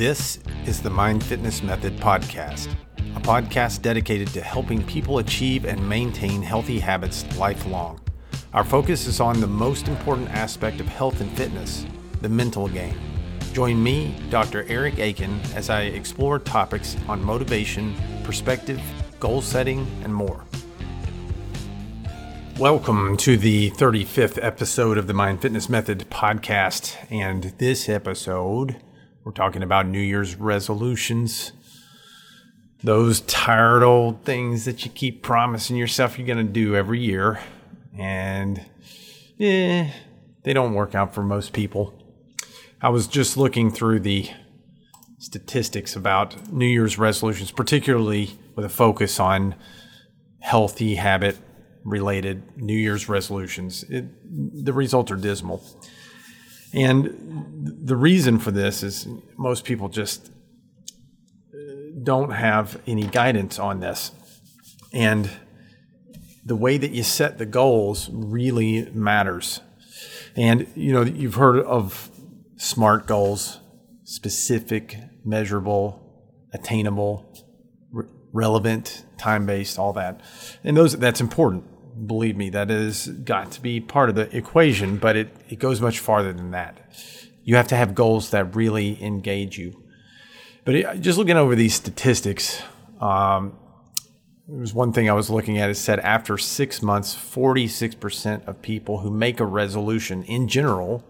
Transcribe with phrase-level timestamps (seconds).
[0.00, 2.74] This is the Mind Fitness Method Podcast,
[3.14, 8.00] a podcast dedicated to helping people achieve and maintain healthy habits lifelong.
[8.54, 11.84] Our focus is on the most important aspect of health and fitness
[12.22, 12.98] the mental game.
[13.52, 14.64] Join me, Dr.
[14.70, 17.94] Eric Akin, as I explore topics on motivation,
[18.24, 18.80] perspective,
[19.18, 20.46] goal setting, and more.
[22.58, 26.96] Welcome to the 35th episode of the Mind Fitness Method podcast.
[27.10, 28.76] And this episode,
[29.24, 31.52] we're talking about New Year's resolutions.
[32.82, 37.40] Those tired old things that you keep promising yourself you're going to do every year.
[37.96, 38.64] And
[39.38, 39.90] eh,
[40.42, 41.94] they don't work out for most people.
[42.80, 44.30] I was just looking through the
[45.18, 49.54] statistics about New Year's resolutions, particularly with a focus on
[50.40, 51.36] healthy habit
[51.84, 53.84] related New Year's resolutions.
[53.84, 54.06] It,
[54.64, 55.62] the results are dismal.
[56.72, 60.30] And the reason for this is most people just
[61.52, 61.58] uh,
[62.02, 64.12] don't have any guidance on this.
[64.92, 65.30] And
[66.44, 69.60] the way that you set the goals really matters.
[70.36, 72.10] And you know, you've heard of
[72.56, 73.60] SMART goals,
[74.04, 76.00] specific, measurable,
[76.52, 77.26] attainable,
[77.92, 80.20] re- relevant, time-based, all that.
[80.62, 81.64] And those that's important
[82.06, 85.80] believe me, that has got to be part of the equation, but it, it goes
[85.80, 86.78] much farther than that.
[87.42, 89.82] You have to have goals that really engage you.
[90.64, 92.62] But it, just looking over these statistics,
[93.00, 93.56] um,
[94.46, 95.70] there was one thing I was looking at.
[95.70, 101.04] It said after six months, 46% of people who make a resolution in general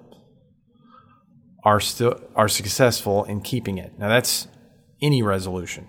[1.64, 3.98] are still are successful in keeping it.
[3.98, 4.48] Now that's
[5.02, 5.88] any resolution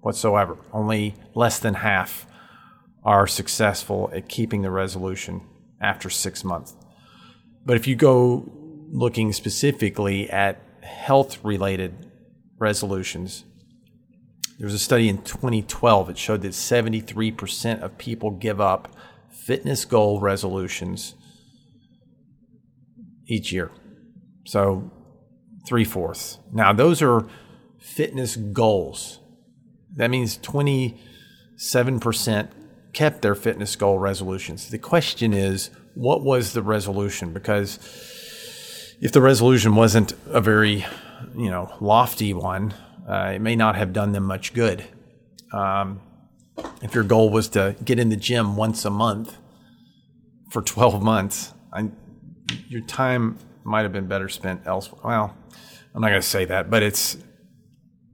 [0.00, 0.56] whatsoever.
[0.72, 2.26] Only less than half
[3.08, 5.40] are successful at keeping the resolution
[5.80, 6.76] after six months.
[7.64, 8.52] But if you go
[8.90, 12.10] looking specifically at health related
[12.58, 13.44] resolutions,
[14.58, 18.94] there was a study in 2012 that showed that 73% of people give up
[19.30, 21.14] fitness goal resolutions
[23.26, 23.70] each year.
[24.44, 24.90] So
[25.66, 26.40] three fourths.
[26.52, 27.26] Now, those are
[27.78, 29.20] fitness goals.
[29.96, 32.50] That means 27%
[32.92, 34.68] kept their fitness goal resolutions.
[34.68, 37.32] The question is, what was the resolution?
[37.32, 37.78] Because
[39.00, 40.86] if the resolution wasn't a very,
[41.36, 42.74] you know, lofty one,
[43.08, 44.84] uh, it may not have done them much good.
[45.52, 46.00] Um,
[46.82, 49.36] if your goal was to get in the gym once a month
[50.50, 51.90] for 12 months, I,
[52.68, 55.00] your time might have been better spent elsewhere.
[55.04, 55.36] Well,
[55.94, 57.16] I'm not going to say that, but it's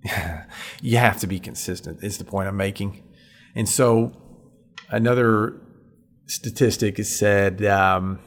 [0.83, 2.03] you have to be consistent.
[2.03, 3.03] Is the point I'm making,
[3.55, 4.13] and so
[4.95, 5.61] another
[6.27, 8.19] statistic is said, um,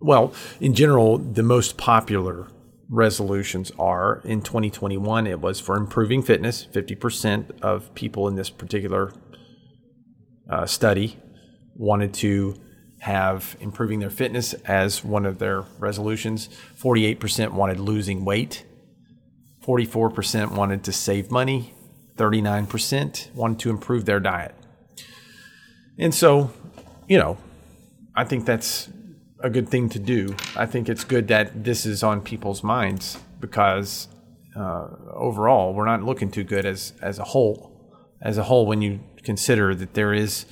[0.00, 2.48] well, in general, the most popular
[2.88, 6.66] resolutions are in 2021, it was for improving fitness.
[6.72, 9.12] 50% of people in this particular
[10.48, 11.18] uh, study
[11.74, 12.54] wanted to
[13.00, 16.48] have improving their fitness as one of their resolutions.
[16.78, 18.64] 48% wanted losing weight.
[19.62, 21.73] 44% wanted to save money.
[22.16, 24.54] 39% wanted to improve their diet.
[25.98, 26.52] And so,
[27.08, 27.38] you know,
[28.14, 28.88] I think that's
[29.40, 30.36] a good thing to do.
[30.56, 34.08] I think it's good that this is on people's minds because
[34.56, 37.92] uh, overall, we're not looking too good as, as a whole.
[38.22, 40.46] As a whole, when you consider that there is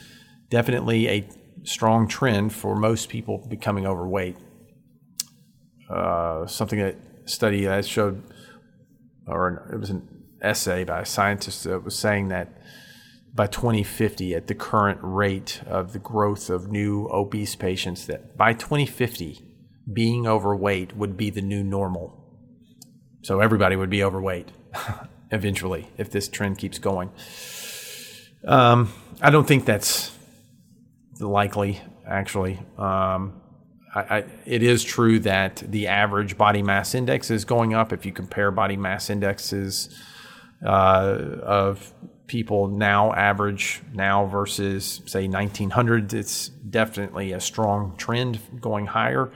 [0.50, 1.28] definitely a
[1.62, 4.36] strong trend for most people becoming overweight.
[5.88, 6.96] Uh, something that
[7.26, 8.22] study that showed,
[9.26, 12.48] or it was an essay by a scientist that was saying that
[13.34, 18.52] by 2050, at the current rate of the growth of new obese patients, that by
[18.52, 19.40] 2050,
[19.90, 22.18] being overweight would be the new normal.
[23.22, 24.48] So everybody would be overweight
[25.30, 27.10] eventually if this trend keeps going.
[28.44, 30.16] Um, I don't think that's
[31.18, 32.58] likely, actually.
[32.76, 33.40] Um,
[33.94, 37.92] I, I, it is true that the average body mass index is going up.
[37.92, 39.88] If you compare body mass indexes
[40.64, 41.92] uh, of
[42.26, 49.30] people now average now versus say 1900 it's definitely a strong trend going higher.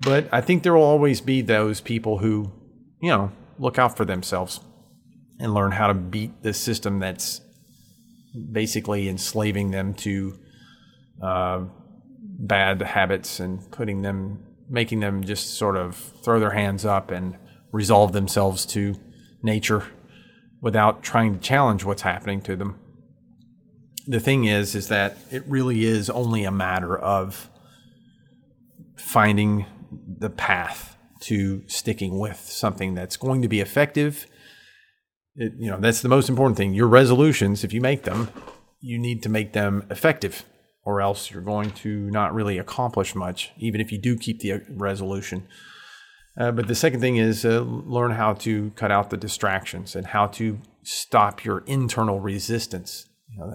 [0.00, 2.52] But i think there will always be those people who
[3.00, 4.60] you know look out for themselves
[5.38, 7.40] and learn how to beat the system that's
[8.52, 10.38] basically enslaving them to
[11.22, 11.62] uh,
[12.20, 17.36] bad habits and putting them making them just sort of throw their hands up and
[17.72, 18.94] resolve themselves to
[19.42, 19.84] nature
[20.64, 22.80] without trying to challenge what's happening to them.
[24.06, 27.50] The thing is, is that it really is only a matter of
[28.96, 34.26] finding the path to sticking with something that's going to be effective.
[35.36, 36.72] It, you know, that's the most important thing.
[36.72, 38.30] Your resolutions, if you make them,
[38.80, 40.46] you need to make them effective,
[40.82, 44.52] or else you're going to not really accomplish much, even if you do keep the
[44.52, 45.46] uh, resolution.
[46.38, 50.06] Uh, but the second thing is uh, learn how to cut out the distractions and
[50.06, 53.08] how to stop your internal resistance.
[53.28, 53.54] You know,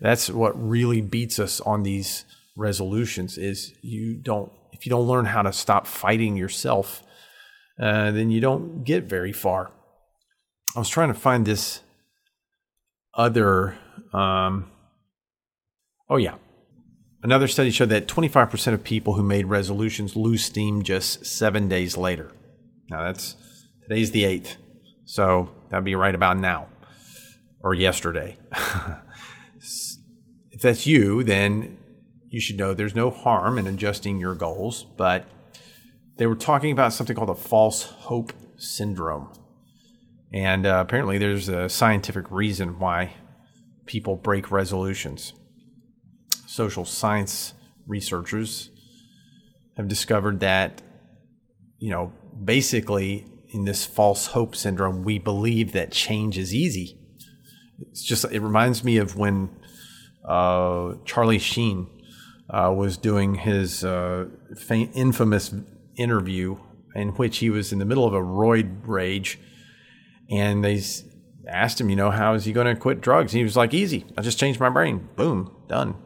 [0.00, 2.24] that's what really beats us on these
[2.56, 7.02] resolutions is you don't if you don't learn how to stop fighting yourself,
[7.80, 9.70] uh, then you don't get very far.
[10.74, 11.80] I was trying to find this
[13.14, 13.76] other.
[14.12, 14.70] Um,
[16.08, 16.34] oh yeah,
[17.24, 21.96] Another study showed that 25% of people who made resolutions lose steam just seven days
[21.96, 22.30] later.
[22.90, 23.34] Now that's
[23.82, 24.56] today's the 8th.
[25.06, 26.68] So that'd be right about now
[27.60, 28.36] or yesterday.
[30.50, 31.78] if that's you, then
[32.28, 35.24] you should know there's no harm in adjusting your goals, but
[36.18, 39.32] they were talking about something called a false hope syndrome.
[40.30, 43.14] And uh, apparently, there's a scientific reason why
[43.86, 45.32] people break resolutions
[46.54, 47.52] social science
[47.88, 48.70] researchers
[49.76, 50.82] have discovered that,
[51.78, 52.12] you know,
[52.44, 56.96] basically in this false hope syndrome, we believe that change is easy.
[57.80, 59.50] It's just, it reminds me of when
[60.24, 61.88] uh, Charlie Sheen
[62.48, 64.26] uh, was doing his uh,
[64.70, 65.52] infamous
[65.96, 66.56] interview
[66.94, 69.40] in which he was in the middle of a roid rage
[70.30, 70.80] and they
[71.48, 73.32] asked him, you know, how is he going to quit drugs?
[73.32, 74.06] And he was like, easy.
[74.16, 75.08] I just changed my brain.
[75.16, 75.96] Boom, done.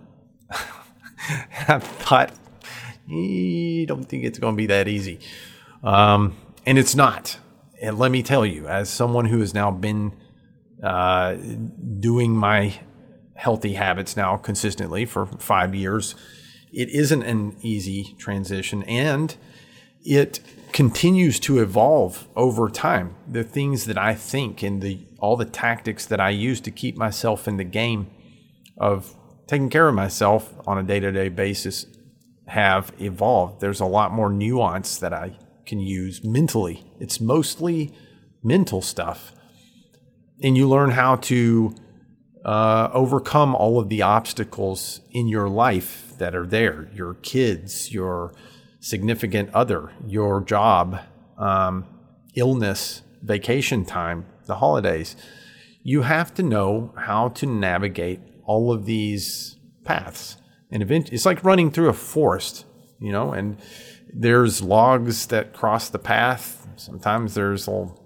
[1.69, 2.33] I thought,
[3.11, 5.21] I don't think it's going to be that easy.
[5.83, 6.37] Um,
[6.67, 7.39] and it's not.
[7.81, 10.13] And let me tell you, as someone who has now been
[10.83, 11.35] uh,
[12.01, 12.75] doing my
[13.35, 16.15] healthy habits now consistently for five years,
[16.73, 18.83] it isn't an easy transition.
[18.85, 19.37] And
[20.05, 20.41] it
[20.73, 23.15] continues to evolve over time.
[23.27, 26.97] The things that I think and the all the tactics that I use to keep
[26.97, 28.09] myself in the game
[28.77, 29.15] of
[29.49, 31.87] taking care of myself on a day to day basis
[32.47, 33.61] have evolved.
[33.61, 35.37] There's a lot more nuance that I
[35.67, 36.85] can use mentally.
[37.01, 37.93] It's mostly
[38.43, 39.33] mental stuff.
[40.43, 41.75] And you learn how to
[42.45, 48.35] uh, overcome all of the obstacles in your life that are there your kids, your
[48.81, 51.01] significant other, your job,
[51.37, 51.85] um,
[52.35, 55.17] illness, vacation time, the holidays.
[55.83, 60.39] You have to know how to navigate all of these paths.
[60.73, 62.65] And eventually, it's like running through a forest,
[62.99, 63.59] you know, and
[64.13, 66.67] there's logs that cross the path.
[66.77, 68.03] Sometimes there's little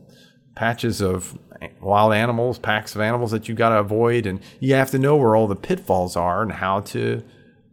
[0.54, 1.38] patches of
[1.80, 4.26] wild animals, packs of animals that you've got to avoid.
[4.26, 7.22] And you have to know where all the pitfalls are and how to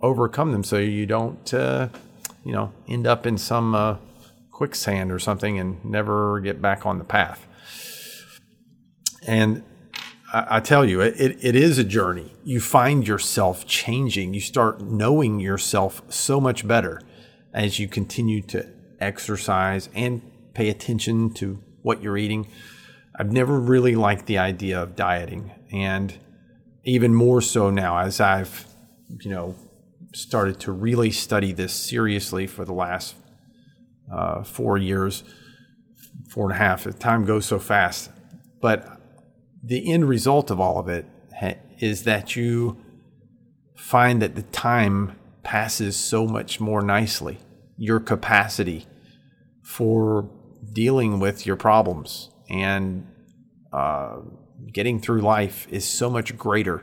[0.02, 1.90] overcome them so you don't, uh,
[2.46, 3.98] you know, end up in some uh,
[4.52, 7.48] quicksand or something and never get back on the path.
[9.28, 9.64] And
[10.32, 12.34] I, I tell you, it, it is a journey.
[12.44, 14.34] You find yourself changing.
[14.34, 17.02] You start knowing yourself so much better
[17.54, 18.68] as you continue to
[19.00, 20.22] exercise and
[20.54, 22.48] pay attention to what you're eating.
[23.18, 26.18] I've never really liked the idea of dieting, and
[26.84, 28.66] even more so now as I've,
[29.22, 29.56] you know,
[30.14, 33.16] started to really study this seriously for the last
[34.12, 35.24] uh, four years,
[36.30, 36.88] four and a half.
[37.00, 38.10] Time goes so fast,
[38.62, 38.99] but
[39.64, 41.06] the end result of all of it
[41.80, 42.78] is that you
[43.76, 47.40] find that the time passes so much more nicely.
[47.78, 48.86] Your capacity
[49.64, 50.30] for
[50.74, 53.08] dealing with your problems and
[53.72, 54.18] uh,
[54.74, 56.82] getting through life is so much greater.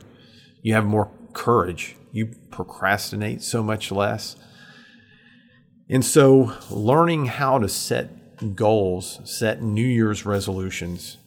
[0.61, 1.95] You have more courage.
[2.11, 4.35] You procrastinate so much less.
[5.89, 11.17] And so, learning how to set goals, set New Year's resolutions,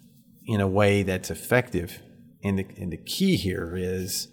[0.46, 2.00] in a way that's effective.
[2.42, 4.28] And the, and the key here is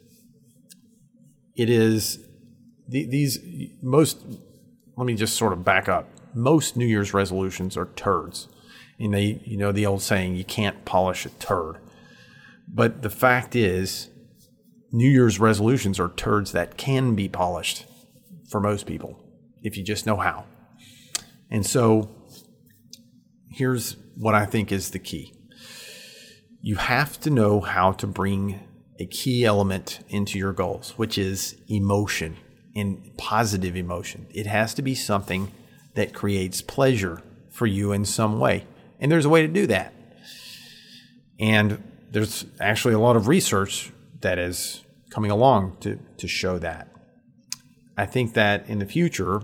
[1.56, 2.24] it is
[2.88, 3.40] the, these
[3.82, 4.24] most,
[4.96, 6.10] let me just sort of back up.
[6.34, 8.48] Most New Year's resolutions are turds.
[9.00, 11.78] And they, you know, the old saying, you can't polish a turd.
[12.68, 14.10] But the fact is,
[14.92, 17.86] New Year's resolutions are turds that can be polished
[18.50, 19.24] for most people
[19.62, 20.46] if you just know how.
[21.50, 22.10] And so
[23.50, 25.34] here's what I think is the key
[26.62, 28.60] you have to know how to bring
[29.00, 32.38] a key element into your goals, which is emotion
[32.76, 34.28] and positive emotion.
[34.32, 35.52] It has to be something
[35.96, 38.66] that creates pleasure for you in some way.
[39.00, 39.94] And there's a way to do that.
[41.40, 46.88] And there's actually a lot of research that is coming along to, to show that.
[47.98, 49.42] I think that in the future,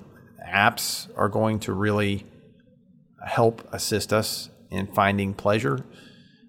[0.48, 2.26] apps are going to really
[3.26, 5.84] help assist us in finding pleasure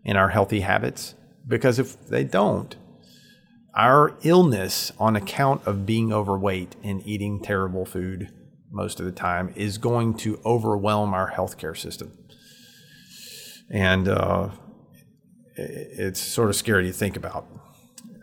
[0.05, 1.15] in our healthy habits.
[1.47, 2.77] Because if they don't,
[3.75, 8.33] our illness on account of being overweight and eating terrible food
[8.71, 12.13] most of the time is going to overwhelm our healthcare system.
[13.71, 14.51] And uh,
[15.57, 17.47] it's sort of scary to think about.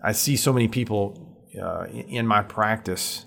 [0.03, 3.25] I see so many people uh, in my practice,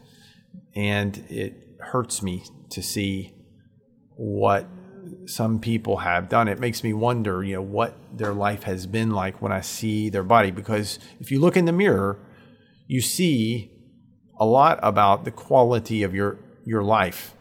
[0.75, 3.35] and it hurts me to see
[4.17, 4.67] what
[5.27, 6.49] some people have done.
[6.49, 10.09] It makes me wonder, you know, what their life has been like when I see
[10.09, 10.51] their body.
[10.51, 12.19] Because if you look in the mirror,
[12.87, 13.71] you see
[14.39, 17.35] a lot about the quality of your your life,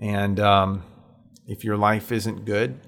[0.00, 0.82] and um,
[1.46, 2.80] if your life isn't good,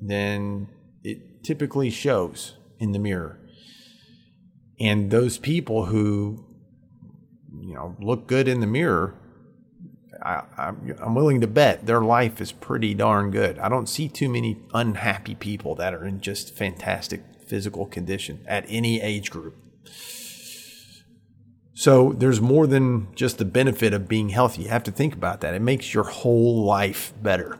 [0.00, 0.68] then
[1.04, 3.38] it typically shows in the mirror.
[4.80, 6.44] And those people who,
[7.60, 9.14] you know, look good in the mirror
[10.22, 10.68] I,
[11.00, 13.58] am willing to bet their life is pretty darn good.
[13.58, 18.64] I don't see too many unhappy people that are in just fantastic physical condition at
[18.68, 19.56] any age group.
[21.74, 24.62] So there's more than just the benefit of being healthy.
[24.62, 25.54] You have to think about that.
[25.54, 27.58] It makes your whole life better.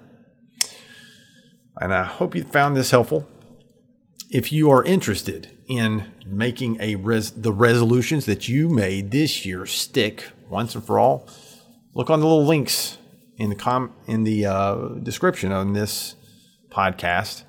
[1.81, 3.29] And I hope you found this helpful.
[4.31, 9.67] If you are interested in making a res- the resolutions that you made this year
[9.67, 11.27] stick once and for all,
[11.95, 12.99] look on the little links
[13.37, 16.17] in the com in the uh, description on this
[16.71, 17.45] podcast.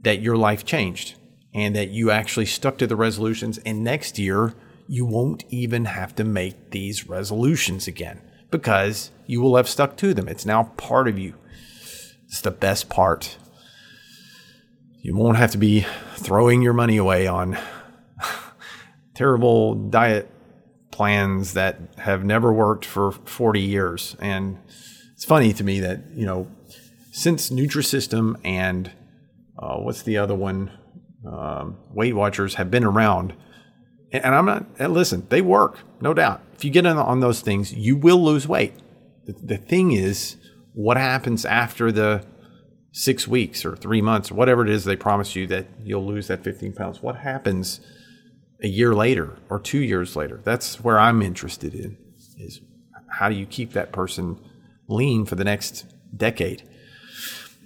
[0.00, 1.16] that your life changed
[1.52, 3.58] and that you actually stuck to the resolutions.
[3.58, 4.54] And next year,
[4.88, 10.14] you won't even have to make these resolutions again because you will have stuck to
[10.14, 10.26] them.
[10.26, 11.34] It's now part of you.
[12.28, 13.36] It's the best part.
[15.02, 17.58] You won't have to be throwing your money away on
[19.14, 20.30] terrible diet
[21.00, 24.16] plans that have never worked for 40 years.
[24.20, 24.58] And
[25.14, 26.46] it's funny to me that, you know,
[27.10, 28.92] since Nutrisystem and
[29.58, 30.70] uh, what's the other one?
[31.26, 33.32] Um, Weight Watchers have been around.
[34.12, 36.42] And, and I'm not, and listen, they work, no doubt.
[36.52, 38.74] If you get on, on those things, you will lose weight.
[39.24, 40.36] The, the thing is,
[40.74, 42.26] what happens after the
[42.92, 46.26] six weeks or three months, or whatever it is they promise you that you'll lose
[46.26, 47.02] that 15 pounds?
[47.02, 47.80] What happens?
[48.62, 50.40] A year later or two years later.
[50.44, 51.96] That's where I'm interested in
[52.38, 52.60] is
[53.08, 54.38] how do you keep that person
[54.88, 55.84] lean for the next
[56.16, 56.62] decade?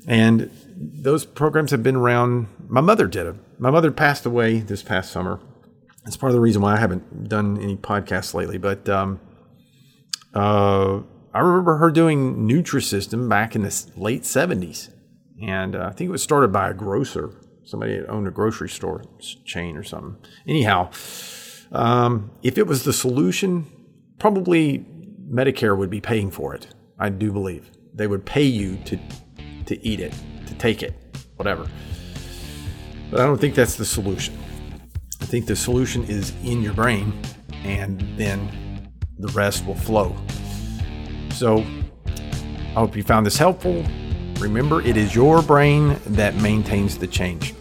[0.06, 2.48] And those programs have been around.
[2.68, 3.40] My mother did them.
[3.58, 5.40] My mother passed away this past summer.
[6.04, 8.58] That's part of the reason why I haven't done any podcasts lately.
[8.58, 9.20] But um,
[10.34, 11.00] uh,
[11.32, 14.90] I remember her doing Nutrisystem back in the late 70s.
[15.42, 17.30] And uh, I think it was started by a grocer
[17.64, 19.04] somebody owned a grocery store
[19.44, 20.16] chain or something.
[20.46, 20.90] Anyhow,
[21.72, 23.66] um, if it was the solution,
[24.18, 24.86] probably
[25.30, 26.68] Medicare would be paying for it.
[26.98, 28.98] I do believe they would pay you to
[29.66, 30.12] to eat it,
[30.46, 30.94] to take it,
[31.36, 31.66] whatever.
[33.10, 34.38] But I don't think that's the solution.
[35.20, 37.18] I think the solution is in your brain,
[37.64, 40.14] and then the rest will flow.
[41.32, 41.64] So
[42.44, 43.84] I hope you found this helpful.
[44.44, 47.54] Remember, it is your brain that maintains the change.